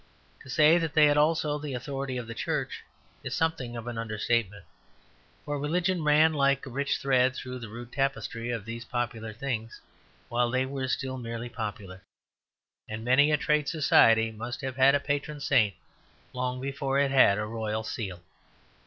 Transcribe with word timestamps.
To 0.41 0.49
say 0.49 0.79
that 0.79 0.95
they 0.95 1.05
had 1.05 1.15
also 1.15 1.59
the 1.59 1.75
authority 1.75 2.17
of 2.17 2.25
the 2.25 2.33
Church 2.33 2.81
is 3.23 3.35
something 3.35 3.77
of 3.77 3.85
an 3.85 3.99
understatement; 3.99 4.65
for 5.45 5.59
religion 5.59 6.03
ran 6.03 6.33
like 6.33 6.65
a 6.65 6.71
rich 6.71 6.97
thread 6.97 7.35
through 7.35 7.59
the 7.59 7.69
rude 7.69 7.91
tapestry 7.91 8.49
of 8.49 8.65
these 8.65 8.83
popular 8.83 9.31
things 9.31 9.79
while 10.27 10.49
they 10.49 10.65
were 10.65 10.87
still 10.87 11.19
merely 11.19 11.49
popular; 11.49 12.01
and 12.89 13.05
many 13.05 13.29
a 13.31 13.37
trade 13.37 13.69
society 13.69 14.31
must 14.31 14.61
have 14.61 14.75
had 14.77 14.95
a 14.95 14.99
patron 14.99 15.39
saint 15.39 15.75
long 16.33 16.59
before 16.59 16.97
it 16.97 17.11
had 17.11 17.37
a 17.37 17.45
royal 17.45 17.83
seal. 17.83 18.21